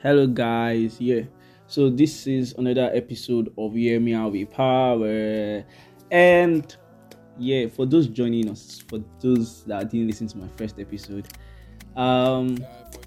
Hello, 0.00 0.28
guys. 0.28 1.00
Yeah, 1.00 1.22
so 1.66 1.90
this 1.90 2.28
is 2.28 2.54
another 2.56 2.88
episode 2.94 3.52
of 3.58 3.74
Hear 3.74 3.98
Me 3.98 4.14
Out 4.14 4.30
with 4.30 4.48
Power, 4.48 5.64
and 6.12 6.76
yeah, 7.36 7.66
for 7.66 7.84
those 7.84 8.06
joining 8.06 8.48
us, 8.48 8.84
for 8.88 9.00
those 9.18 9.64
that 9.64 9.90
didn't 9.90 10.06
listen 10.06 10.28
to 10.28 10.38
my 10.38 10.46
first 10.56 10.78
episode, 10.78 11.26
um, 11.96 12.58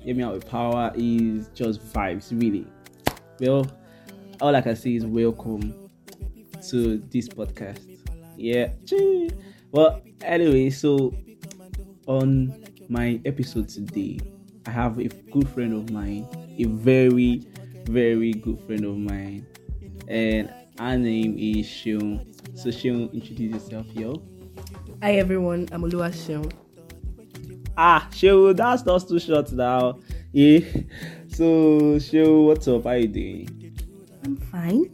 Hear 0.01 0.15
Me 0.15 0.23
Out 0.23 0.33
with 0.33 0.49
Power 0.49 0.91
is 0.93 1.47
just 1.55 1.79
vibes, 1.94 2.29
really. 2.37 2.67
Well, 3.39 3.65
all 4.42 4.53
I 4.53 4.60
can 4.60 4.76
say 4.76 4.96
is 4.96 5.05
welcome 5.05 5.89
to 6.71 6.97
this 7.10 7.29
podcast. 7.29 7.87
Yeah, 8.35 8.67
well, 9.71 10.01
anyway, 10.23 10.69
so 10.71 11.15
on 12.05 12.65
my 12.89 13.21
episode 13.23 13.69
today, 13.69 14.19
I 14.65 14.71
have 14.71 14.99
a 14.99 15.08
good 15.08 15.47
friend 15.47 15.73
of 15.73 15.89
mine, 15.89 16.27
a 16.62 16.67
very, 16.67 17.41
very 17.85 18.34
good 18.34 18.59
friend 18.66 18.86
of 18.86 18.98
mine, 18.98 19.45
and 20.08 20.54
her 20.80 20.98
name 20.98 21.36
is 21.38 21.66
Shion. 21.66 22.26
So 22.58 22.70
Shion, 22.70 23.12
introduce 23.13 23.53
yourself, 23.53 23.88
yo. 23.94 24.22
Hi 25.02 25.13
everyone, 25.16 25.67
I'm 25.72 25.81
Oluwaseun. 25.81 26.52
Ah, 27.77 28.08
Shion, 28.12 28.55
that's 28.55 28.86
not 28.86 29.08
too 29.08 29.20
short 29.20 29.52
now. 29.52 30.00
Yeah. 30.31 30.59
So 31.31 31.95
Shion, 31.95 32.45
what's 32.45 32.67
up? 32.67 32.84
How 32.84 32.91
you 32.91 33.08
doing? 33.08 33.80
I'm 34.25 34.36
fine. 34.36 34.94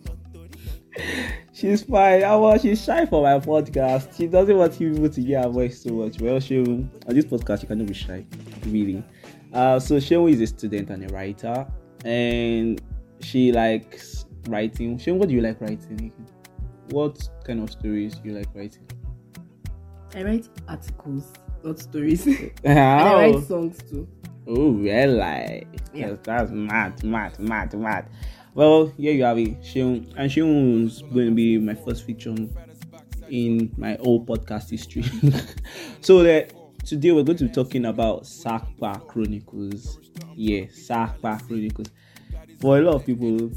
She's 1.54 1.82
fine. 1.82 2.24
I 2.24 2.36
was 2.36 2.62
she's 2.62 2.84
shy 2.84 3.08
for 3.08 3.24
my 3.24 3.40
podcast. 3.40 4.16
She 4.16 4.28
doesn't 4.28 4.56
want 4.56 4.78
people 4.78 5.10
to 5.10 5.22
hear 5.22 5.42
her 5.42 5.50
voice 5.50 5.82
so 5.82 5.90
much. 5.90 6.22
Well, 6.22 6.36
Shion, 6.38 6.88
on 7.08 7.16
this 7.16 7.26
podcast, 7.26 7.64
you 7.64 7.68
cannot 7.68 7.88
be 7.88 7.96
shy, 7.96 8.24
really. 8.68 9.04
Uh, 9.54 9.80
so 9.80 9.96
Shion 9.98 10.30
is 10.32 10.42
a 10.42 10.48
student 10.48 10.90
and 10.90 11.10
a 11.10 11.14
writer, 11.14 11.66
and 12.06 12.82
she 13.22 13.52
likes 13.52 14.26
writing. 14.48 14.98
Shion, 14.98 15.18
what 15.18 15.30
do 15.30 15.36
you 15.36 15.42
like 15.42 15.60
writing? 15.62 16.12
What 16.90 17.18
kind 17.44 17.62
of 17.64 17.72
stories 17.72 18.16
do 18.16 18.30
you 18.30 18.36
like 18.36 18.48
writing? 18.54 18.88
I 20.16 20.24
write 20.24 20.48
articles, 20.68 21.34
not 21.64 21.80
stories. 21.80 22.26
and 22.64 22.80
I 22.80 23.14
Oh, 23.14 23.34
write 23.34 23.44
songs 23.48 23.78
too. 23.90 24.08
oh 24.48 24.72
really? 24.72 25.68
Yeah. 25.94 26.08
Yes, 26.10 26.20
that's 26.24 26.52
mad, 26.52 27.04
mad, 27.04 27.38
mad, 27.40 27.74
mad. 27.74 28.10
Well, 28.54 28.88
here 28.98 29.14
you 29.14 29.24
have 29.24 29.38
it, 29.38 29.62
Shion, 29.62 30.12
and 30.18 30.32
Shion's 30.32 31.02
going 31.14 31.28
to 31.28 31.36
be 31.36 31.58
my 31.58 31.76
first 31.76 32.06
feature 32.06 32.34
in 33.30 33.72
my 33.78 33.98
whole 34.02 34.26
podcast 34.26 34.70
history. 34.70 35.04
so 36.02 36.24
that 36.24 36.54
today 36.88 37.12
we're 37.12 37.22
going 37.22 37.38
to 37.38 37.44
be 37.44 37.52
talking 37.52 37.86
about 37.86 38.24
Sakpa 38.24 39.06
Chronicles. 39.10 40.00
Yeah, 40.36 40.62
Sakpa 40.68 41.46
Chronicles. 41.46 41.90
For 42.62 42.78
a 42.78 42.82
lot 42.82 42.96
of 42.96 43.06
people, 43.06 43.52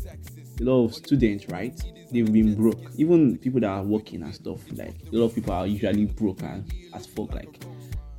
a 0.60 0.62
lot 0.64 0.86
of 0.86 0.94
students, 0.94 1.48
right? 1.48 1.80
They've 2.10 2.30
been 2.30 2.56
broke. 2.56 2.90
Even 2.96 3.38
people 3.38 3.60
that 3.60 3.70
are 3.70 3.84
working 3.84 4.24
and 4.24 4.34
stuff, 4.34 4.60
like 4.72 4.96
a 5.12 5.16
lot 5.16 5.26
of 5.26 5.34
people 5.36 5.54
are 5.54 5.64
usually 5.64 6.06
broke 6.06 6.42
and 6.42 6.68
as 6.92 7.06
fuck, 7.06 7.32
like 7.32 7.62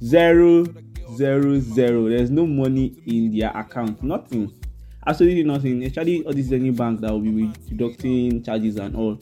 zero, 0.01 0.63
zero, 1.13 1.59
zero. 1.59 2.07
There's 2.07 2.31
no 2.31 2.47
money 2.47 3.03
in 3.05 3.37
their 3.37 3.51
account. 3.51 4.01
Nothing. 4.01 4.53
Absolutely 5.05 5.43
nothing. 5.43 5.83
Actually, 5.83 6.23
all 6.23 6.31
this 6.31 6.53
any 6.53 6.71
bank 6.71 7.01
that 7.01 7.11
will 7.11 7.19
be 7.19 7.51
deducting 7.67 8.41
charges 8.43 8.77
and 8.77 8.95
all 8.95 9.19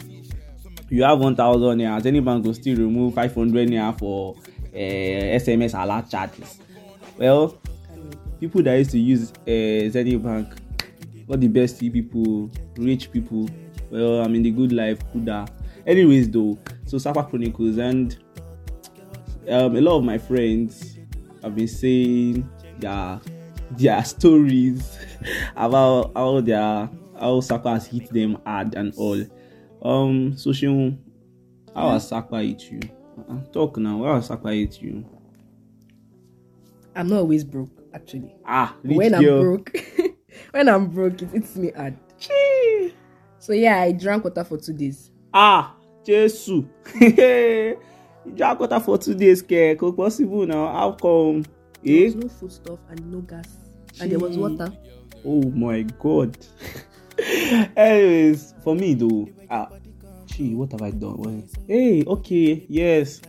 you 0.91 1.03
have 1.03 1.19
one 1.19 1.35
thousand 1.35 1.79
naira 1.79 2.01
zenith 2.01 2.25
bank 2.25 2.43
go 2.43 2.51
still 2.51 2.75
remove 2.75 3.13
five 3.13 3.33
hundred 3.33 3.69
naira 3.69 3.97
for 3.97 4.35
sms 4.79 5.81
alert 5.81 6.09
charges. 6.09 6.59
Well 7.17 7.57
people 8.39 8.63
that 8.63 8.77
used 8.77 8.91
to 8.91 8.99
use 8.99 9.31
uh, 9.31 9.89
zenith 9.91 10.23
bank 10.23 10.53
not 11.27 11.39
the 11.39 11.47
best 11.47 11.79
people 11.79 12.49
rich 12.77 13.11
people 13.11 13.49
well 13.91 14.23
i'm 14.23 14.33
in 14.35 14.43
the 14.43 14.51
good 14.51 14.71
life 14.71 14.99
kuda 15.13 15.47
anyways 15.85 16.29
though 16.29 16.57
so 16.85 16.97
sapa 16.97 17.23
chronicles 17.23 17.77
and 17.77 18.17
um, 19.49 19.75
a 19.75 19.81
lot 19.81 19.97
of 19.97 20.03
my 20.03 20.17
friends 20.17 20.97
have 21.43 21.55
been 21.55 21.67
saying 21.67 22.49
their 22.79 23.19
their 23.71 24.03
stories 24.03 24.97
about 25.55 26.11
how 26.15 26.39
their 26.39 26.89
how 27.19 27.41
sapa 27.41 27.71
has 27.71 27.87
hit 27.87 28.11
them 28.13 28.37
hard 28.45 28.75
and 28.75 28.93
all. 28.95 29.21
Um, 29.81 30.37
so 30.37 30.51
Seun, 30.51 30.97
how 31.75 31.91
has 31.91 32.09
Sakpa 32.09 32.45
hit 32.45 32.71
you? 32.71 32.79
Uh-uh. 33.27 33.41
Talk 33.51 33.77
now. 33.77 34.03
How 34.03 34.15
has 34.15 34.29
Sakpa 34.29 34.53
hit 34.57 34.81
you? 34.81 35.05
I'm 36.95 37.07
not 37.09 37.19
always 37.19 37.43
broke, 37.43 37.71
actually. 37.93 38.33
Ah, 38.45 38.75
when 38.83 39.13
I'm 39.13 39.23
girl. 39.23 39.41
broke, 39.43 39.71
when 40.51 40.67
I'm 40.69 40.87
broke, 40.87 41.21
it 41.21 41.29
hits 41.31 41.55
me 41.55 41.71
hard. 41.75 41.95
Chee. 42.19 42.93
So 43.39 43.53
yeah, 43.53 43.79
I 43.79 43.91
drank 43.93 44.23
water 44.23 44.43
for 44.43 44.57
two 44.57 44.73
days. 44.73 45.11
Ah, 45.33 45.75
Jesus. 46.05 46.47
you 46.99 47.77
drank 48.35 48.59
water 48.59 48.79
for 48.79 48.97
two 48.97 49.15
days, 49.15 49.41
care. 49.41 49.75
Could 49.75 49.95
possible 49.95 50.45
now? 50.45 50.67
How 50.71 50.91
come? 50.93 51.43
There 51.83 51.95
Eh? 51.95 52.05
was 52.05 52.15
no 52.15 52.27
food 52.27 52.51
stuff 52.51 52.79
and 52.89 53.11
no 53.11 53.19
gas, 53.21 53.47
and 54.01 54.11
there 54.11 54.19
was 54.19 54.37
water. 54.37 54.73
Oh 55.25 55.41
my 55.51 55.83
God. 55.83 56.37
Anyways, 57.75 58.53
for 58.63 58.75
me 58.75 58.93
though, 58.93 59.29
ah, 59.49 59.69
gee, 60.39 60.55
what 60.55 60.71
have 60.71 60.81
I 60.81 60.91
done? 60.91 61.17
Well, 61.17 61.43
hey, 61.67 62.03
okay, 62.05 62.65
yes, 62.69 63.21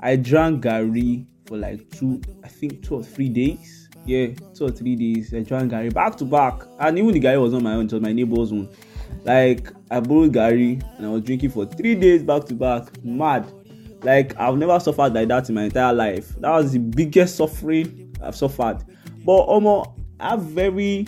I 0.00 0.16
drank 0.16 0.62
Gary 0.62 1.26
for 1.46 1.56
like 1.56 1.88
two, 1.90 2.20
I 2.42 2.48
think 2.48 2.82
two 2.82 2.96
or 2.96 3.04
three 3.04 3.28
days. 3.28 3.88
Yeah, 4.04 4.28
two 4.54 4.64
or 4.66 4.70
three 4.70 4.96
days. 4.96 5.32
I 5.32 5.42
drank 5.42 5.70
Gary 5.70 5.90
back 5.90 6.16
to 6.16 6.24
back, 6.24 6.62
and 6.80 6.98
even 6.98 7.12
the 7.12 7.20
Gary 7.20 7.38
was 7.38 7.52
not 7.52 7.62
my 7.62 7.74
own; 7.74 7.86
it 7.86 7.92
was 7.92 8.02
my 8.02 8.12
neighbor's 8.12 8.52
own. 8.52 8.68
Like 9.24 9.70
I 9.90 10.00
borrowed 10.00 10.32
Gary 10.32 10.80
and 10.96 11.06
I 11.06 11.08
was 11.08 11.22
drinking 11.22 11.50
for 11.50 11.66
three 11.66 11.94
days 11.94 12.22
back 12.22 12.44
to 12.46 12.54
back. 12.54 13.04
Mad. 13.04 13.50
Like 14.02 14.38
I've 14.38 14.56
never 14.56 14.78
suffered 14.80 15.12
like 15.14 15.28
that 15.28 15.48
in 15.48 15.54
my 15.54 15.64
entire 15.64 15.92
life. 15.92 16.28
That 16.40 16.50
was 16.50 16.72
the 16.72 16.78
biggest 16.78 17.36
suffering 17.36 18.16
I've 18.22 18.36
suffered. 18.36 18.78
But 19.24 19.46
Omo, 19.46 19.94
I 20.20 20.30
have 20.30 20.42
very 20.42 21.06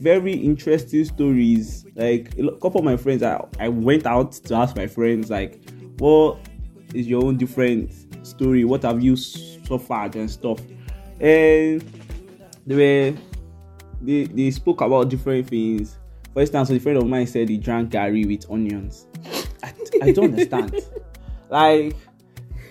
very 0.00 0.32
interesting 0.32 1.04
stories. 1.04 1.81
Like 1.94 2.36
a 2.38 2.52
couple 2.52 2.78
of 2.78 2.84
my 2.84 2.96
friends, 2.96 3.22
I, 3.22 3.44
I 3.58 3.68
went 3.68 4.06
out 4.06 4.32
to 4.32 4.54
ask 4.54 4.76
my 4.76 4.86
friends, 4.86 5.30
like, 5.30 5.60
what 5.98 6.38
is 6.94 7.06
your 7.06 7.24
own 7.24 7.36
different 7.36 7.92
story? 8.26 8.64
What 8.64 8.82
have 8.82 9.02
you 9.02 9.16
suffered 9.16 10.16
and 10.16 10.30
stuff? 10.30 10.60
And 11.20 11.84
they 12.66 12.74
were 13.12 13.18
they, 14.00 14.24
they 14.24 14.50
spoke 14.50 14.80
about 14.80 15.08
different 15.08 15.48
things. 15.48 15.96
For 16.32 16.40
instance, 16.40 16.70
a 16.70 16.80
friend 16.80 16.98
of 16.98 17.06
mine 17.06 17.26
said 17.26 17.48
he 17.48 17.58
drank 17.58 17.90
garri 17.90 18.26
with 18.26 18.50
onions. 18.50 19.06
I, 19.62 19.72
I 20.02 20.12
don't 20.12 20.32
understand. 20.32 20.74
Like, 21.50 21.94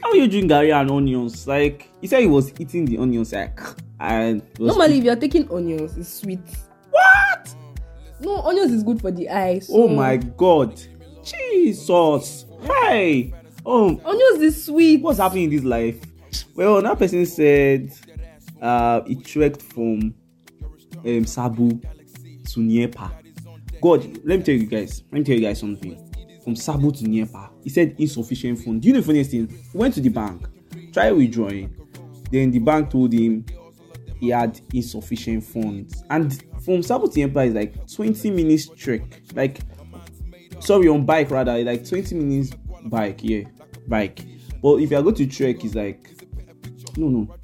how 0.01 0.11
you 0.13 0.27
drink 0.27 0.49
garri 0.49 0.73
and 0.73 0.89
onions? 0.89 1.47
Like, 1.47 1.87
he 2.01 2.07
said 2.07 2.21
he 2.21 2.27
was 2.27 2.51
eating 2.59 2.83
the 2.85 2.97
onions 2.97 3.31
like 3.31 3.59
and 3.99 4.41
Normally, 4.57 4.97
if 4.97 5.03
you're 5.03 5.15
taking 5.15 5.47
onions, 5.51 5.95
it's 5.95 6.11
sweet. 6.11 6.39
No, 8.21 8.41
onions 8.43 8.71
is 8.71 8.83
good 8.83 9.01
for 9.01 9.11
the 9.11 9.29
eyes. 9.29 9.69
Oh 9.71 9.87
my 9.87 10.17
god. 10.17 10.79
Jesus. 11.23 12.45
Hey. 12.61 13.33
Oh, 13.65 13.99
Onions 14.05 14.41
is 14.41 14.65
sweet. 14.65 15.01
what's 15.01 15.19
happening 15.19 15.45
in 15.45 15.49
this 15.51 15.63
life? 15.63 15.99
Well, 16.55 16.77
another 16.79 16.95
person 16.95 17.25
said 17.25 17.91
uh 18.61 19.01
he 19.03 19.15
trekked 19.15 19.61
from 19.61 20.13
um 21.05 21.25
Sabu 21.25 21.79
to 21.79 22.59
Niepa. 22.59 23.11
God, 23.81 24.03
let 24.23 24.39
me 24.39 24.43
tell 24.43 24.55
you 24.55 24.65
guys, 24.67 25.03
let 25.11 25.19
me 25.19 25.23
tell 25.23 25.35
you 25.35 25.41
guys 25.41 25.59
something. 25.59 26.07
From 26.43 26.55
Sabu 26.55 26.91
to 26.91 27.03
Niepa, 27.03 27.49
he 27.63 27.69
said 27.69 27.95
insufficient 27.97 28.59
funds. 28.59 28.81
Do 28.81 28.87
you 28.87 28.93
know 28.93 29.01
the 29.01 29.05
funniest 29.05 29.31
thing? 29.31 29.47
He 29.71 29.77
went 29.77 29.93
to 29.95 30.01
the 30.01 30.09
bank, 30.09 30.43
tried 30.91 31.11
withdrawing. 31.11 31.75
Then 32.31 32.51
the 32.51 32.59
bank 32.59 32.89
told 32.89 33.13
him 33.13 33.45
he 34.21 34.29
had 34.29 34.61
insufficient 34.71 35.43
funds. 35.43 36.03
And 36.09 36.31
from 36.63 36.81
to 36.83 37.19
NEPA 37.19 37.40
is 37.41 37.53
like 37.55 37.91
20 37.91 38.29
minutes 38.29 38.69
trek. 38.69 39.01
Like 39.34 39.59
sorry 40.59 40.87
on 40.87 41.05
bike 41.05 41.31
rather 41.31 41.61
like 41.63 41.84
20 41.84 42.16
minutes 42.16 42.51
bike 42.85 43.19
yeah 43.23 43.43
bike. 43.87 44.22
But 44.61 44.75
if 44.75 44.91
you 44.91 45.01
going 45.01 45.16
to 45.16 45.25
trek 45.25 45.66
it's 45.66 45.75
like 45.75 46.07
no 46.96 47.09
no. 47.09 47.35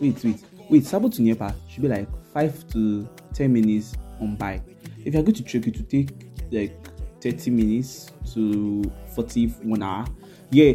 Wait 0.00 0.22
wait 0.24 0.40
wait 0.70 0.86
sabo 0.86 1.08
to 1.08 1.20
nepa 1.20 1.54
should 1.68 1.82
be 1.82 1.88
like 1.88 2.08
5 2.32 2.72
to 2.72 3.08
10 3.34 3.52
minutes 3.52 3.96
on 4.20 4.36
bike. 4.36 4.62
If 5.04 5.12
you 5.12 5.20
are 5.20 5.24
going 5.24 5.34
to 5.34 5.42
trek 5.42 5.66
it 5.66 5.76
will 5.76 5.86
take 5.86 6.10
like 6.52 6.76
30 7.20 7.50
minutes 7.50 8.12
to 8.34 8.84
41 9.16 9.82
hour. 9.82 10.06
Yeah 10.50 10.74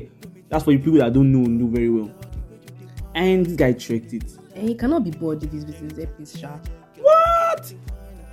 that's 0.50 0.66
for 0.66 0.72
the 0.72 0.78
people 0.78 1.00
that 1.00 1.14
don't 1.14 1.32
know 1.32 1.48
know 1.48 1.68
very 1.68 1.90
well. 1.90 2.12
And 3.16 3.46
this 3.46 3.56
guy 3.56 3.72
trekked 3.72 4.12
it 4.12 4.38
And 4.56 4.70
he 4.70 4.76
cannot 4.76 5.04
be 5.04 5.12
bored 5.12 5.44
if 5.44 5.52
he's 5.52 5.66
with 5.66 5.76
his 5.80 6.00
earpiece 6.00 6.38
sharp. 6.38 6.66
what 7.02 7.74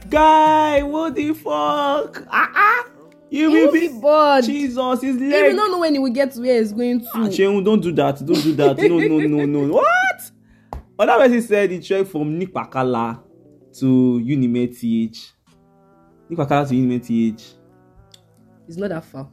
guy 0.09 0.83
what 0.83 1.15
the 1.15 1.33
fuck 1.35 2.25
ah 2.31 2.51
ah 2.55 2.87
you 3.31 3.49
He 3.51 3.65
will 3.65 3.73
be 3.73 3.89
be 3.89 4.01
bored. 4.01 4.45
jesus 4.45 5.01
his 5.03 5.17
He 5.19 5.29
leg 5.31 5.51
will 5.51 5.57
not 5.57 5.71
know 5.71 5.79
when 5.81 5.95
he 5.95 5.99
will 5.99 6.13
get 6.13 6.33
to 6.33 6.41
where 6.41 6.59
he's 6.59 6.73
going 6.73 7.01
to. 7.01 7.07
Ah, 7.15 7.29
Shehu, 7.29 7.65
don't 7.65 7.81
do 7.81 7.91
that. 7.93 8.19
Don't 8.25 8.43
do 8.43 8.53
that. 8.55 8.77
No, 8.79 8.99
no, 8.99 9.19
no, 9.19 9.45
no. 9.47 9.73
What? 9.81 10.31
Another 10.99 11.25
person 11.25 11.43
said 11.43 11.71
he 11.71 11.81
trekked 11.81 12.11
from 12.11 12.39
Nipakala 12.39 13.21
to 13.81 14.21
Unimed 14.23 14.79
TH. 14.79 15.33
Ní 16.31 16.37
Kwakala 16.37 16.69
to 16.69 16.75
Unimed 16.75 17.03
TH. 17.03 17.43
It's 18.69 18.77
not 18.77 18.91
that 18.91 19.05
far. 19.05 19.29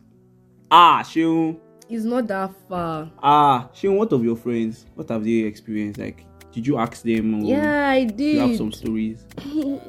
Ah, 0.71 1.01
Sheun. 1.03 1.57
It's 1.89 2.05
not 2.05 2.25
that 2.27 2.51
far. 2.69 3.11
Ah, 3.21 3.69
Sheun, 3.73 3.97
what 3.97 4.11
of 4.13 4.23
your 4.23 4.35
friends? 4.37 4.85
What 4.95 5.09
have 5.09 5.23
they 5.23 5.39
experienced? 5.39 5.99
Like, 5.99 6.25
did 6.51 6.65
you 6.65 6.77
ask 6.77 7.03
them? 7.03 7.41
Yeah, 7.41 7.89
I 7.89 8.05
did. 8.05 8.19
you 8.35 8.39
have 8.39 8.57
some 8.57 8.71
stories? 8.71 9.25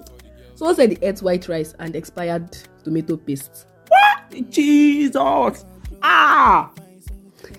Someone 0.54 0.76
said 0.76 0.90
they 0.90 1.06
ate 1.06 1.22
white 1.22 1.48
rice 1.48 1.74
and 1.78 1.96
expired 1.96 2.56
tomato 2.84 3.16
paste. 3.16 3.66
What? 3.88 4.50
Jesus! 4.50 5.64
Ah! 6.02 6.70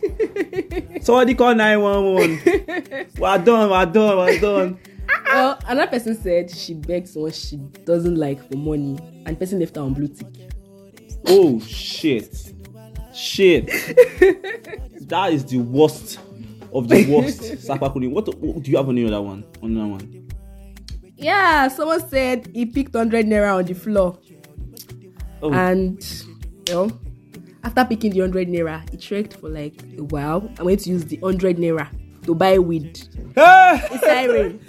Somebody 1.02 1.34
call 1.34 1.56
911. 1.56 3.10
we're 3.18 3.38
done, 3.40 3.70
we're 3.70 3.86
done, 3.86 4.18
we're 4.18 4.40
done. 4.40 4.80
well, 5.26 5.60
another 5.68 5.90
person 5.90 6.16
said 6.16 6.52
she 6.52 6.74
begged 6.76 7.10
someone 7.10 7.32
she 7.32 7.58
doesn't 7.86 8.16
like 8.16 8.48
for 8.50 8.58
money, 8.58 8.98
and 9.26 9.40
person 9.40 9.60
left 9.60 9.76
her 9.76 9.82
on 9.82 9.94
blue 9.94 10.08
tick. 10.08 10.28
Oh, 11.26 11.60
shit. 11.62 12.54
Shit. 13.14 13.66
that 15.08 15.34
is 15.34 15.46
the 15.46 15.58
worst 15.58 16.20
of 16.74 16.88
the 16.88 17.06
worst. 17.06 17.68
What, 17.70 18.36
what 18.40 18.64
do 18.64 18.72
you 18.72 18.78
have 18.78 18.88
on 18.90 18.96
the 18.96 19.06
other 19.06 19.22
one? 19.22 19.44
On 19.62 19.74
that 19.76 19.86
one? 19.86 20.28
Yeah, 21.18 21.68
someone 21.68 22.08
said 22.10 22.48
he 22.54 22.66
picked 22.66 22.94
100 22.94 23.26
naira 23.28 23.56
on 23.56 23.66
the 23.66 23.76
floor, 23.76 24.18
Oh, 25.44 25.52
and 25.54 26.04
you 26.68 26.74
know, 26.74 27.00
after 27.64 27.86
picking 27.86 28.12
the 28.12 28.22
100 28.22 28.48
naira, 28.48 28.90
he 28.90 28.98
trekked 28.98 29.36
for 29.36 29.50
like 29.50 29.82
a 29.98 30.04
while. 30.04 30.52
I 30.60 30.64
went 30.64 30.82
to 30.82 30.90
use 30.90 31.06
the 31.06 31.18
100 31.18 31.58
naira 31.58 31.90
to 32.26 32.36
buy 32.36 32.58
weed. 32.60 33.08
It's 33.36 34.02
siren. 34.02 34.60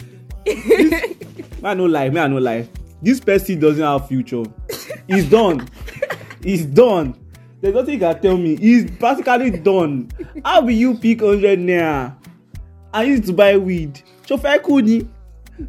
I 1.64 1.74
no 1.74 1.84
lie, 1.86 2.06
I 2.06 2.08
no 2.08 2.38
lie. 2.38 2.68
This 3.00 3.20
person 3.20 3.58
doesn't 3.60 3.82
have 3.82 4.08
future. 4.08 4.44
He's 5.08 5.28
done. 5.28 5.68
He's 6.42 6.66
done. 6.66 7.14
There's 7.62 7.74
nothing 7.76 7.94
you 7.94 8.00
can 8.00 8.20
tell 8.20 8.36
me. 8.36 8.56
He's 8.56 8.90
practically 8.90 9.50
done. 9.50 10.10
How 10.44 10.62
will 10.62 10.72
you 10.72 10.98
pick 10.98 11.22
100 11.22 11.60
naira 11.60 12.12
and 12.92 13.08
use 13.08 13.20
to 13.26 13.32
buy 13.32 13.56
weed? 13.56 14.02
Chauffeur 14.26 14.58
Kuni, 14.58 15.08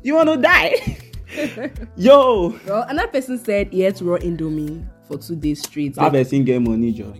you 0.01 0.15
wanna 0.15 0.37
die? 0.37 0.97
Yo! 1.95 2.59
well, 2.65 2.83
another 2.89 3.11
person 3.11 3.37
said 3.37 3.71
he 3.71 3.81
had 3.81 4.01
raw 4.01 4.17
indomie 4.17 4.83
for 5.07 5.19
two 5.19 5.35
days 5.35 5.61
straight. 5.61 5.93
That 5.93 6.11
person 6.11 6.43
get 6.43 6.63
money, 6.63 6.91
Joe. 6.91 7.13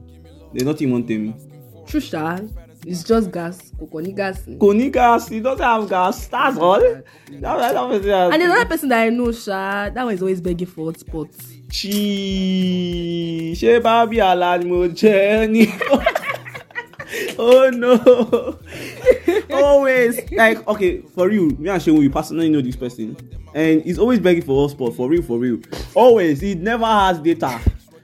There's 0.52 0.64
nothing 0.66 0.88
you 0.88 0.94
want 0.94 1.08
tell 1.08 1.20
me. 1.20 1.36
True, 1.86 2.00
sha, 2.00 2.40
it's 2.84 3.04
just 3.04 3.32
gas. 3.32 3.72
Kokoni 3.80 4.16
gas. 4.16 4.44
Koni 4.60 4.90
gas, 4.90 5.28
he 5.28 5.40
doesn't 5.40 5.64
have 5.64 5.88
gas. 5.88 6.28
That's 6.28 6.58
all. 6.58 6.80
That, 6.80 7.06
that, 7.42 8.34
And 8.34 8.42
there's 8.42 8.52
another 8.52 8.66
person 8.66 8.90
that 8.90 9.02
I 9.04 9.10
know, 9.10 9.32
Sha, 9.32 9.90
that 9.90 10.04
one 10.04 10.16
is 10.16 10.22
always 10.22 10.42
begging 10.42 10.68
for 10.68 10.86
hot 10.86 11.00
spots. 11.00 11.54
Chii, 11.74 13.54
ṣé 13.60 13.72
bábí 13.86 14.18
àlá 14.30 14.50
ni 14.60 14.66
mo 14.72 14.80
jẹ́ 15.00 15.48
ní? 15.54 15.64
oh 17.48 17.70
no! 17.82 17.94
always 19.64 20.20
like 20.32 20.60
okay 20.68 21.02
for 21.16 21.30
real 21.30 21.50
me 21.58 21.70
and 21.70 21.82
Seun 21.82 21.98
we 21.98 22.10
personally 22.10 22.50
know 22.50 22.62
this 22.62 22.76
person 22.76 23.16
and 23.56 23.82
he's 23.84 23.98
always 23.98 24.20
begging 24.20 24.44
for 24.44 24.56
hotspot 24.68 24.96
for 24.96 25.10
real 25.10 25.22
for 25.24 25.38
real 25.40 25.58
always 25.96 26.42
he 26.42 26.54
never 26.56 26.86
has 26.86 27.20
data 27.20 27.60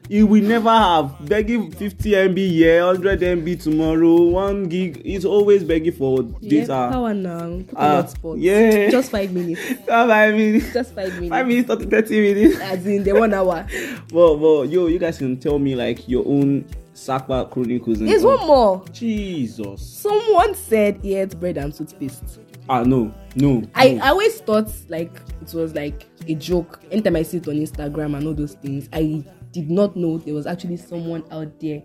he 0.10 0.24
will 0.24 0.42
never 0.44 0.70
have 0.70 1.16
begging 1.30 1.72
fifty 1.72 2.12
mb 2.12 2.36
here 2.38 2.84
hundred 2.84 3.20
mb 3.22 3.62
tomorrow 3.64 4.24
one 4.24 4.68
gig 4.68 5.02
he's 5.06 5.24
always 5.24 5.64
begging 5.64 5.94
for 5.94 6.24
Yeah, 6.42 6.62
data. 6.62 6.90
power 6.92 7.14
now. 7.14 7.62
Hot 7.78 8.14
yeah. 8.38 8.90
Just 8.90 9.12
five 9.12 9.32
minutes. 9.32 9.62
five 9.88 10.34
minutes 10.36 10.74
Just 10.74 10.96
five 10.96 11.14
minutes. 11.14 11.30
five 11.30 11.48
minutes 11.48 11.68
thirty 11.68 11.86
thirty 11.86 12.34
minutes. 12.34 12.60
As 12.62 12.86
in 12.86 13.04
the 13.04 13.14
one 13.14 13.34
hour. 13.34 13.66
But 14.12 14.36
but 14.38 14.64
yo, 14.70 14.88
you 14.88 14.98
guys 15.00 15.20
can 15.20 15.38
tell 15.38 15.60
me 15.60 15.76
like 15.76 16.10
your 16.10 16.26
own 16.28 16.66
Sakpa 16.96 17.50
chronicles. 17.50 18.00
There's 18.00 18.24
one 18.26 18.46
more. 18.48 18.84
Jesus. 18.92 19.82
Someone 19.82 20.54
said 20.56 21.00
he 21.02 21.16
ate 21.16 21.40
bread 21.40 21.58
and 21.58 21.74
toothpaste. 21.74 22.40
Ah 22.68 22.84
no, 22.84 23.14
no. 23.36 23.64
I, 23.76 23.92
no. 23.94 24.04
I 24.04 24.10
always 24.10 24.42
thought 24.42 24.72
like 24.90 25.12
it 25.42 25.54
was 25.54 25.74
like 25.76 26.06
a 26.28 26.34
joke. 26.36 26.82
Anytime 26.92 27.16
I 27.16 27.24
see 27.24 27.38
it 27.38 27.48
on 27.48 27.56
Instagram 27.56 28.18
and 28.18 28.28
all 28.28 28.34
those 28.34 28.56
things, 28.56 28.90
I 28.92 29.24
did 29.52 29.70
not 29.70 29.96
know 29.96 30.18
there 30.18 30.34
was 30.34 30.48
actually 30.48 30.78
someone 30.78 31.24
out 31.32 31.60
there 31.60 31.82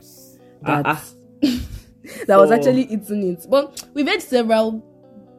that 0.62 0.86
ah. 0.86 1.04
that 2.26 2.38
was 2.38 2.50
actually 2.50 2.82
eating 2.82 3.32
it. 3.32 3.46
But 3.48 3.84
we've 3.94 4.06
had 4.06 4.22
several 4.22 4.84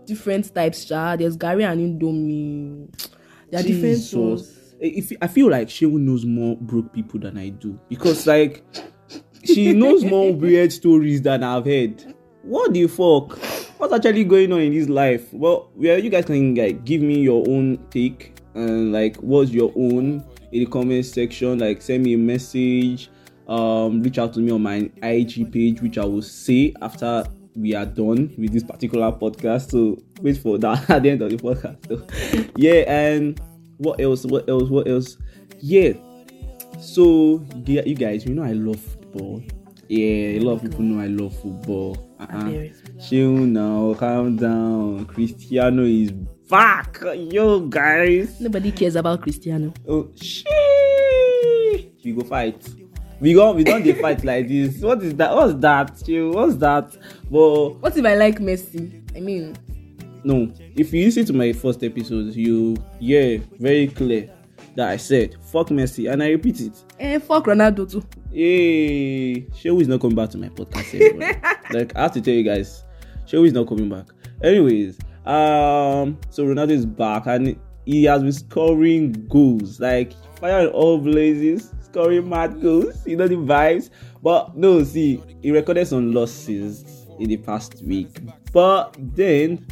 different 0.05 0.53
types. 0.53 0.85
Sha. 0.85 1.15
There's 1.15 1.37
garri 1.37 1.69
and 1.69 2.01
Indomie. 2.01 3.09
There 3.49 3.59
are 3.59 3.63
different 3.63 4.13
ones. 4.13 4.51
If 4.79 5.11
I 5.21 5.27
feel 5.27 5.49
like 5.49 5.69
she 5.69 5.85
knows 5.85 6.25
more 6.25 6.57
broke 6.57 6.93
people 6.93 7.19
than 7.19 7.37
I 7.37 7.49
do 7.49 7.79
because 7.87 8.27
like 8.27 8.63
she 9.43 9.73
knows 9.73 10.03
more 10.03 10.33
weird 10.33 10.71
stories 10.73 11.21
than 11.21 11.43
I've 11.43 11.65
heard. 11.65 12.03
What 12.41 12.73
the 12.73 12.87
fuck? 12.87 13.37
What's 13.77 13.93
actually 13.93 14.25
going 14.25 14.51
on 14.51 14.59
in 14.59 14.73
this 14.73 14.89
life? 14.89 15.33
Well, 15.33 15.69
well, 15.75 15.97
you 15.97 16.09
guys 16.09 16.25
can 16.25 16.55
like 16.55 16.83
give 16.83 17.01
me 17.01 17.19
your 17.21 17.45
own 17.47 17.79
take 17.89 18.37
and 18.53 18.91
like 18.91 19.17
what's 19.17 19.51
your 19.51 19.71
own 19.75 20.23
in 20.55 20.63
the 20.63 20.69
comment 20.69 21.05
section. 21.05 21.59
Like 21.59 21.81
send 21.81 22.03
me 22.03 22.13
a 22.13 22.17
message. 22.17 23.09
Um, 23.47 24.01
reach 24.01 24.17
out 24.17 24.33
to 24.33 24.39
me 24.39 24.51
on 24.51 24.63
my 24.63 24.89
IG 25.03 25.51
page, 25.51 25.81
which 25.81 25.97
I 25.97 26.05
will 26.05 26.21
say 26.21 26.73
after 26.81 27.25
we 27.55 27.75
are 27.75 27.85
done 27.85 28.33
with 28.37 28.51
this 28.51 28.63
particular 28.63 29.11
podcast. 29.11 29.71
So 29.71 29.97
wait 30.21 30.37
for 30.37 30.57
that 30.57 30.89
at 30.89 31.03
the 31.03 31.11
end 31.11 31.21
of 31.21 31.29
the 31.29 31.37
podcast. 31.37 31.87
So, 31.87 32.49
yeah, 32.55 32.83
and 32.87 33.39
what 33.77 33.99
else? 33.99 34.25
What 34.25 34.49
else? 34.49 34.69
What 34.69 34.87
else? 34.87 35.17
Yeah. 35.59 35.93
So 36.79 37.45
yeah, 37.65 37.83
you 37.85 37.95
guys, 37.95 38.25
you 38.25 38.33
know 38.33 38.43
I 38.43 38.53
love 38.53 38.79
football. 38.79 39.43
Yeah, 39.87 40.39
a 40.39 40.39
lot 40.39 40.53
of 40.53 40.61
people 40.63 40.79
know 40.79 41.01
I 41.01 41.07
love 41.07 41.35
football. 41.39 41.97
Uh-uh. 42.19 42.69
Chill 43.07 43.31
now, 43.31 43.93
calm 43.93 44.35
down. 44.35 45.05
Cristiano 45.05 45.83
is 45.83 46.11
back. 46.49 46.99
Yo, 47.31 47.59
guys. 47.61 48.39
Nobody 48.39 48.71
cares 48.71 48.95
about 48.95 49.21
Cristiano. 49.21 49.73
Oh, 49.87 50.09
shit. 50.15 50.45
We 52.03 52.11
go 52.13 52.23
fight. 52.23 52.67
We 53.19 53.33
go. 53.33 53.53
We 53.53 53.63
don't 53.63 53.83
dey 53.83 53.93
fight 53.93 54.23
like 54.23 54.47
this. 54.47 54.79
What 54.81 55.01
is 55.03 55.15
that? 55.15 55.33
What's 55.35 55.53
that? 55.61 56.01
Chill. 56.05 56.31
What's 56.31 56.55
that? 56.57 56.95
But 57.29 57.69
What 57.81 57.97
if 57.97 58.05
I 58.05 58.15
like 58.15 58.39
Messi? 58.39 59.01
I 59.15 59.21
mean, 59.21 59.55
no 60.25 60.51
if 60.75 60.91
you 60.91 61.05
listen 61.05 61.23
to 61.23 61.33
my 61.33 61.53
first 61.53 61.83
episode 61.83 62.33
you 62.35 62.75
hear 62.99 63.37
very 63.59 63.87
clear 63.87 64.27
that 64.75 64.89
i 64.89 64.97
said 64.97 65.35
fuck 65.51 65.67
messi 65.69 66.11
and 66.11 66.21
i 66.23 66.29
repeat 66.29 66.59
it 66.61 66.83
eh, 66.99 67.19
fuck 67.19 67.45
Ronaldo 67.45 67.89
too. 67.89 68.03
hey 68.31 69.41
shehu 69.53 69.79
is 69.79 69.87
not 69.87 70.01
coming 70.01 70.15
back 70.15 70.31
to 70.31 70.37
my 70.39 70.49
podcast 70.49 71.69
like 71.73 71.95
i 71.95 72.01
have 72.01 72.11
to 72.11 72.21
tell 72.21 72.33
you 72.33 72.43
guys 72.43 72.83
shehu 73.27 73.45
is 73.45 73.53
not 73.53 73.67
coming 73.67 73.87
back 73.87 74.07
anyways 74.43 74.97
um 75.25 76.17
so 76.29 76.45
ronaldo 76.45 76.71
is 76.71 76.85
back 76.85 77.25
and 77.25 77.59
he 77.85 78.03
has 78.05 78.21
been 78.23 78.31
scoring 78.33 79.11
goals. 79.27 79.79
Like 79.79 80.13
fire 80.39 80.61
in 80.61 80.67
all 80.67 80.97
blazes 80.97 81.71
scoring 81.81 82.27
mad 82.27 82.61
goals 82.61 83.05
you 83.07 83.15
know 83.17 83.27
the 83.27 83.35
vibes. 83.35 83.89
But 84.21 84.55
no 84.57 84.83
see 84.83 85.21
he 85.41 85.51
recorded 85.51 85.87
some 85.87 86.13
losses 86.13 86.83
in 87.19 87.29
the 87.29 87.37
past 87.37 87.81
week. 87.83 88.09
But 88.51 88.95
then 88.99 89.65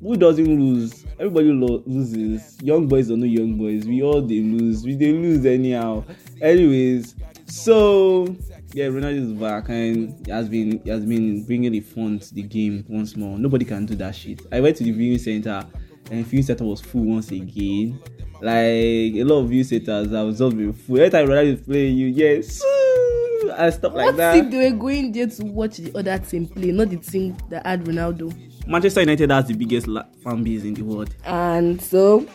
who 0.00 0.16
doesn't 0.16 0.44
lose? 0.46 1.04
Everybody 1.18 1.50
lo- 1.52 1.82
loses. 1.86 2.56
Young 2.62 2.86
boys 2.86 3.10
or 3.10 3.16
no 3.16 3.26
young 3.26 3.56
boys 3.56 3.84
we 3.86 4.02
all 4.02 4.20
dey 4.20 4.40
lose. 4.40 4.84
We 4.84 4.94
dey 4.94 5.12
lose 5.12 5.44
anyhow. 5.46 6.04
Anyways 6.40 7.16
so 7.46 8.36
yeah 8.72 8.86
ronaldo 8.86 9.18
is 9.18 9.32
back 9.32 9.68
and 9.68 10.26
he 10.26 10.30
has 10.30 10.48
been 10.48 10.80
he 10.84 10.90
has 10.90 11.04
been 11.04 11.44
bringing 11.44 11.72
the 11.72 11.80
fun 11.80 12.18
to 12.18 12.34
the 12.34 12.42
game 12.42 12.84
once 12.88 13.16
more 13.16 13.38
nobody 13.38 13.64
can 13.64 13.86
do 13.86 13.94
that 13.94 14.14
shit 14.14 14.40
i 14.52 14.60
went 14.60 14.76
to 14.76 14.84
the 14.84 14.90
viewing 14.90 15.18
center 15.18 15.64
and 16.10 16.20
the 16.20 16.28
viewing 16.28 16.44
center 16.44 16.64
was 16.64 16.80
full 16.80 17.04
once 17.04 17.30
again 17.30 18.00
like 18.40 19.14
a 19.16 19.24
lot 19.24 19.40
of 19.40 19.48
viewing 19.48 19.64
centers 19.64 20.10
have 20.10 20.36
just 20.36 20.56
been 20.56 20.72
full 20.72 20.96
every 20.96 21.10
time 21.10 21.26
ronaldo 21.26 21.54
is 21.54 21.60
playing 21.60 21.96
you 21.96 22.06
yes 22.08 22.62
and 23.56 23.74
stuff 23.74 23.94
like 23.94 24.06
what 24.06 24.16
that. 24.16 24.36
if 24.36 24.50
they 24.50 24.70
were 24.70 24.76
going 24.76 25.12
there 25.12 25.26
to 25.26 25.44
watch 25.44 25.76
the 25.76 25.96
other 25.98 26.18
team 26.18 26.46
play, 26.46 26.72
not 26.72 26.90
the 26.90 26.96
team 26.96 27.36
that 27.50 27.64
had 27.66 27.84
Ronaldo? 27.84 28.34
Manchester 28.66 29.00
United 29.00 29.30
has 29.30 29.46
the 29.46 29.54
biggest 29.54 29.86
la- 29.86 30.04
fan 30.22 30.42
base 30.42 30.64
in 30.64 30.74
the 30.74 30.82
world. 30.82 31.14
And 31.24 31.80
so, 31.80 32.26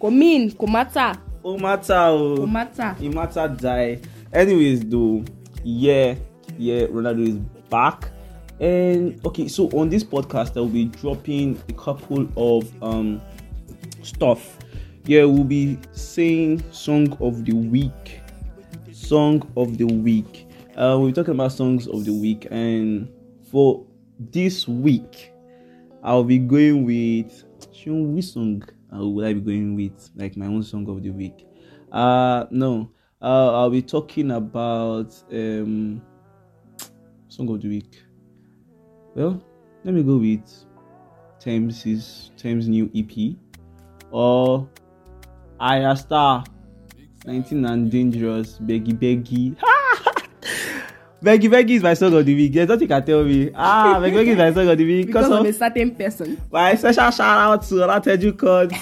come 0.00 0.22
in, 0.22 0.50
Komata, 0.52 1.18
matter. 1.60 1.94
Komata. 2.02 3.00
it 3.00 3.14
matter 3.14 3.48
die. 3.48 4.00
Anyways, 4.32 4.80
though, 4.86 5.24
yeah, 5.64 6.14
yeah, 6.58 6.86
Ronaldo 6.86 7.28
is 7.28 7.36
back. 7.70 8.10
And 8.60 9.20
okay, 9.26 9.48
so 9.48 9.68
on 9.70 9.88
this 9.88 10.04
podcast, 10.04 10.56
I'll 10.56 10.68
be 10.68 10.84
dropping 10.84 11.60
a 11.68 11.72
couple 11.72 12.28
of 12.36 12.70
um 12.82 13.20
stuff. 14.02 14.58
Yeah, 15.06 15.24
we'll 15.24 15.44
be 15.44 15.78
saying 15.92 16.62
song 16.70 17.16
of 17.20 17.44
the 17.44 17.54
week. 17.54 18.20
Song 18.92 19.42
of 19.56 19.76
the 19.76 19.84
week. 19.84 20.46
Uh, 20.76 20.98
we're 21.00 21.12
talking 21.12 21.34
about 21.34 21.52
songs 21.52 21.86
of 21.88 22.04
the 22.04 22.12
week, 22.12 22.46
and 22.50 23.08
for 23.50 23.84
this 24.18 24.66
week, 24.68 25.32
I'll 26.02 26.24
be 26.24 26.38
going 26.38 26.84
with 26.84 27.44
which 27.86 28.24
song 28.26 28.62
uh, 28.94 29.04
would 29.06 29.26
I 29.26 29.32
be 29.34 29.40
going 29.40 29.74
with? 29.74 30.10
Like 30.16 30.36
my 30.36 30.46
own 30.46 30.62
song 30.62 30.88
of 30.88 31.02
the 31.02 31.10
week? 31.10 31.46
Uh 31.92 32.46
no. 32.50 32.90
Uh, 33.22 33.52
I'll 33.54 33.70
be 33.70 33.82
talking 33.82 34.30
about 34.32 35.14
um 35.32 36.02
song 37.28 37.48
of 37.50 37.60
the 37.62 37.68
week. 37.68 38.02
Well, 39.14 39.42
let 39.84 39.94
me 39.94 40.02
go 40.02 40.16
with 40.18 40.42
Tems' 41.40 42.30
Tems' 42.36 42.68
new 42.68 42.90
EP 42.94 43.36
or 44.10 44.68
Ayra 45.60 45.96
Starr 45.98 46.44
19 47.26 47.64
and 47.64 47.90
Dangerous 47.90 48.58
Beggie 48.58 48.92
Beggie. 48.98 49.56
Beggie 51.22 51.48
Beggie 51.48 51.76
is 51.76 51.82
my 51.82 51.94
song 51.94 52.12
of 52.14 52.26
the 52.26 52.34
week. 52.34 52.52
There's 52.52 52.68
nothing 52.68 52.82
you 52.82 52.88
can 52.88 53.04
tell 53.06 53.24
me. 53.24 53.50
Ah, 53.54 53.98
Beggie 53.98 54.12
Beggie 54.16 54.28
is 54.32 54.36
my 54.38 54.52
song 54.52 54.68
of 54.68 54.76
the 54.78 54.84
week 54.84 55.06
Because 55.06 55.26
because 55.28 55.40
of 55.40 55.46
a 55.46 55.52
certain 55.52 55.94
person. 55.94 56.40
my 56.52 56.74
special 56.74 57.10
shout 57.10 57.38
out 57.38 57.62
to 57.62 57.74
Olateju 57.76 58.38
Court. 58.38 58.72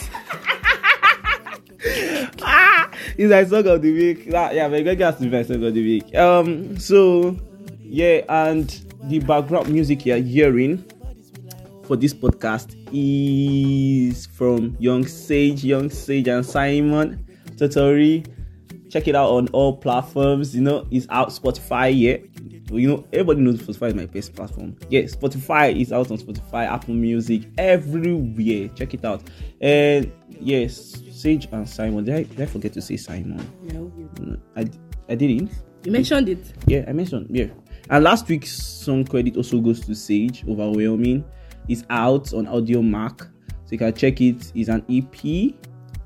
It's 3.23 3.31
my 3.31 3.45
song 3.45 3.69
of 3.69 3.83
the 3.83 3.93
week. 3.93 4.29
Ah, 4.35 4.51
yeah, 4.51 4.69
has 4.69 5.17
to 5.17 5.23
be 5.23 5.29
my 5.29 5.45
song 5.45 5.63
of 5.63 5.75
the 5.75 5.81
week. 5.81 6.13
Um, 6.17 6.77
so 6.77 7.37
yeah, 7.81 8.23
and 8.29 8.69
the 9.05 9.21
background 9.21 9.69
music 9.69 10.05
you're 10.05 10.17
hearing 10.17 10.85
for 11.85 11.97
this 11.97 12.13
podcast 12.13 12.75
is 12.93 14.27
from 14.27 14.77
Young 14.81 15.07
Sage, 15.07 15.63
Young 15.63 15.89
Sage 15.89 16.27
and 16.27 16.45
Simon 16.45 17.25
Totori. 17.53 18.27
Check 18.91 19.07
it 19.07 19.15
out 19.15 19.31
on 19.31 19.47
all 19.51 19.77
platforms. 19.77 20.57
You 20.57 20.63
know, 20.63 20.89
it's 20.91 21.07
out 21.09 21.29
Spotify, 21.29 21.93
yeah. 21.97 22.17
You 22.79 22.89
know, 22.89 23.05
everybody 23.13 23.41
knows 23.41 23.61
Spotify 23.61 23.89
is 23.89 23.95
my 23.95 24.07
best 24.07 24.35
platform. 24.35 24.77
Yeah, 24.89 25.03
Spotify 25.03 25.79
is 25.79 25.93
out 25.93 26.11
on 26.11 26.19
Spotify, 26.19 26.67
Apple 26.67 26.95
Music, 26.95 27.43
everywhere. 27.59 28.69
Check 28.75 28.95
it 28.95 29.05
out. 29.05 29.23
And 29.61 30.13
yes, 30.29 31.01
Sage 31.11 31.49
and 31.53 31.69
Simon. 31.69 32.05
Did 32.05 32.15
I, 32.15 32.23
did 32.23 32.41
I 32.41 32.47
forget 32.47 32.73
to 32.75 32.83
say 32.83 32.97
Simon? 32.97 33.47
No. 33.63 33.93
No, 34.21 34.37
I, 34.57 34.69
I 35.09 35.15
didn't. 35.15 35.51
You 35.85 35.93
mentioned 35.93 36.29
it. 36.29 36.53
Yeah, 36.67 36.85
I 36.89 36.93
mentioned. 36.93 37.27
Yeah. 37.31 37.47
And 37.91 38.05
last 38.05 38.29
week's 38.29 38.53
song 38.53 39.05
credit 39.05 39.37
also 39.37 39.61
goes 39.61 39.81
to 39.81 39.95
Sage. 39.95 40.45
Overwhelming. 40.49 41.25
It's 41.69 41.85
out 41.91 42.33
on 42.33 42.47
Audiomack. 42.47 43.21
So 43.21 43.71
you 43.71 43.79
can 43.79 43.93
check 43.95 44.21
it. 44.21 44.53
It's 44.55 44.69
an 44.69 44.85
EP 44.89 45.55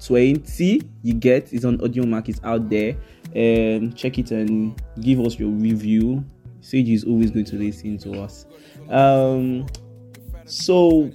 20. 0.04 0.82
You 1.02 1.14
get 1.14 1.52
it's 1.52 1.64
on 1.64 1.78
Audiomack. 1.78 2.28
It's 2.28 2.40
out 2.42 2.68
there. 2.68 2.96
Um, 3.34 3.92
check 3.92 4.18
it 4.18 4.30
and 4.30 4.80
give 5.00 5.20
us 5.20 5.38
your 5.38 5.50
review. 5.50 6.24
Sage 6.66 6.88
is 6.88 7.04
always 7.04 7.30
going 7.30 7.44
to 7.44 7.56
listen 7.56 7.96
to 7.98 8.20
us. 8.22 8.44
Um, 8.90 9.66
so 10.46 11.12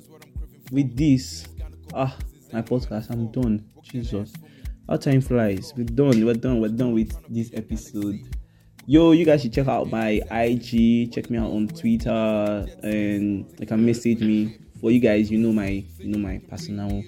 with 0.72 0.96
this, 0.96 1.46
ah, 1.93 2.15
my 2.53 2.62
podcast, 2.62 3.10
I'm 3.10 3.29
done. 3.31 3.65
Jesus, 3.84 4.31
how 4.88 4.96
time 4.96 5.20
flies. 5.20 5.74
We're 5.75 5.84
done. 5.84 6.24
We're 6.25 6.36
done. 6.36 6.62
We're 6.62 6.70
done 6.70 6.93
with 6.93 7.13
this 7.27 7.51
episode. 7.53 8.22
Yo, 8.86 9.12
you 9.12 9.25
guys 9.25 9.41
should 9.41 9.51
check 9.51 9.67
out 9.67 9.89
my 9.89 10.22
IG. 10.31 11.12
Check 11.12 11.29
me 11.29 11.38
out 11.38 11.51
on 11.51 11.67
Twitter, 11.67 12.65
and 12.81 13.53
you 13.60 13.67
can 13.67 13.86
message 13.86 14.22
me. 14.22 14.58
For 14.79 14.89
you 14.89 15.01
guys, 15.01 15.29
you 15.29 15.38
know 15.38 15.51
my, 15.51 15.84
you 16.00 16.08
know 16.08 16.17
my 16.17 16.39
personal 16.50 17.03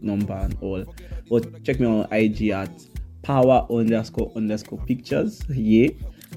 number 0.00 0.34
and 0.34 0.56
all. 0.60 0.84
But 1.28 1.64
check 1.64 1.80
me 1.80 1.86
on 1.86 2.06
IG 2.12 2.50
at 2.50 2.70
power 3.22 3.66
underscore 3.68 4.30
underscore 4.36 4.78
pictures. 4.86 5.42
Yeah. 5.48 5.88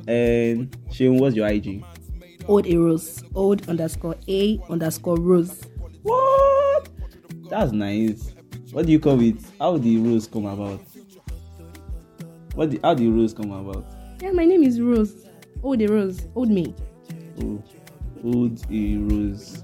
And 0.08 0.76
Shane, 0.92 1.18
what's 1.18 1.36
your 1.36 1.48
IG? 1.48 1.84
Old 2.48 2.68
a 2.68 2.76
rose. 2.78 3.24
Old 3.34 3.68
underscore 3.70 4.16
a 4.28 4.60
underscore 4.70 5.18
rose. 5.18 5.64
What? 6.02 6.90
That's 7.50 7.72
nice. 7.72 8.34
What 8.72 8.86
do 8.86 8.92
you 8.92 9.00
call 9.00 9.20
it? 9.22 9.38
How 9.60 9.78
the 9.78 9.98
rules 9.98 10.28
come 10.28 10.46
about? 10.46 10.82
What? 12.56 12.72
The, 12.72 12.80
how 12.84 12.94
the 12.96 13.08
rules 13.08 13.34
come 13.34 13.52
about? 13.52 13.86
Yeah, 14.22 14.32
my 14.32 14.46
name 14.46 14.64
is 14.64 14.82
Rose. 14.82 15.26
Old 15.62 15.82
a 15.82 15.88
rose. 15.88 16.28
Old 16.36 16.50
me. 16.50 16.74
Oh, 17.42 17.64
old 18.24 18.60
a 18.72 18.98
rose. 18.98 19.64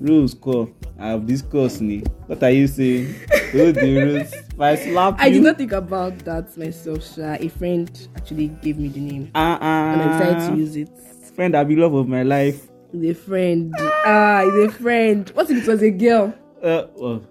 Rose 0.00 0.34
call. 0.34 0.70
I 0.98 1.08
have 1.08 1.26
this 1.26 1.42
course 1.42 1.80
ni. 1.80 2.02
What 2.26 2.42
are 2.42 2.50
you 2.50 2.66
saying? 2.66 3.14
Old 3.54 3.76
a 3.78 4.04
rose. 4.04 4.32
If 4.32 4.60
I 4.60 4.74
slap 4.74 5.20
I 5.20 5.26
you. 5.28 5.34
did 5.34 5.42
not 5.44 5.56
think 5.58 5.72
about 5.72 6.18
that 6.24 6.56
myself. 6.58 7.04
Sha. 7.14 7.36
A 7.38 7.48
friend 7.48 8.08
actually 8.16 8.48
gave 8.48 8.78
me 8.78 8.88
the 8.88 9.00
name, 9.00 9.30
Uh 9.34 9.58
and 9.60 10.02
I 10.02 10.18
decided 10.18 10.50
to 10.50 10.56
use 10.60 10.76
it. 10.76 10.90
Friend, 11.36 11.56
I'll 11.56 11.64
be 11.64 11.76
love 11.76 11.94
of 11.94 12.08
my 12.08 12.24
life. 12.24 12.68
It's 12.92 13.18
a 13.18 13.22
friend. 13.22 13.72
Ah, 13.78 14.42
it's 14.44 14.74
a 14.74 14.78
friend. 14.78 15.28
What 15.34 15.48
if 15.50 15.62
it 15.62 15.68
was 15.70 15.82
a 15.82 15.90
girl? 15.90 16.34
Uh, 16.62 16.86
well, 16.96 17.22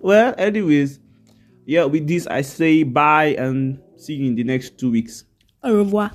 well, 0.00 0.34
anyways, 0.36 0.98
yeah. 1.66 1.84
With 1.84 2.08
this, 2.08 2.26
I 2.26 2.40
say 2.42 2.82
bye 2.82 3.36
and 3.38 3.78
see 3.96 4.14
you 4.14 4.26
in 4.26 4.34
the 4.34 4.42
next 4.44 4.76
two 4.78 4.90
weeks. 4.90 5.24
Au 5.62 5.72
revoir. 5.76 6.10